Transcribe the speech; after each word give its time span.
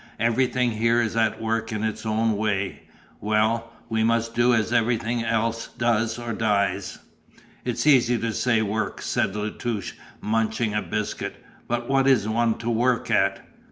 Everything 0.19 0.71
here 0.71 0.99
is 0.99 1.15
at 1.15 1.39
work 1.39 1.71
in 1.71 1.83
its 1.83 2.07
own 2.07 2.35
way. 2.35 2.81
Well, 3.19 3.71
we 3.87 4.03
must 4.03 4.33
do 4.33 4.51
as 4.51 4.73
everything 4.73 5.23
else 5.23 5.67
does 5.77 6.17
or 6.17 6.33
die." 6.33 6.79
"It's 7.63 7.85
easy 7.85 8.17
to 8.17 8.33
say 8.33 8.63
work," 8.63 8.99
said 9.03 9.35
La 9.35 9.49
Touche 9.49 9.93
munching 10.19 10.73
a 10.73 10.81
biscuit, 10.81 11.35
"but 11.67 11.87
what 11.87 12.07
is 12.07 12.27
one 12.27 12.57
to 12.57 12.69
work 12.71 13.11
at?" 13.11 13.45